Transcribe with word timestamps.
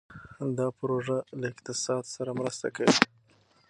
دا 0.57 0.67
پروژه 0.79 1.17
له 1.39 1.45
اقتصاد 1.53 2.03
سره 2.15 2.31
مرسته 2.39 2.67
کوي. 2.75 2.95